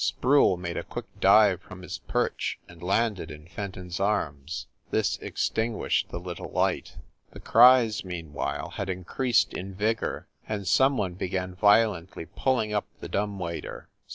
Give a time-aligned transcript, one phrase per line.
[0.03, 4.65] Sproule made a quick dive from his perch and landed in Fenton s arms.
[4.89, 6.97] This extinguished the little light.
[7.33, 13.09] The cries, meanwhile, had increased in vigor, and some one began violently pulling up the
[13.09, 13.89] dumb waiter.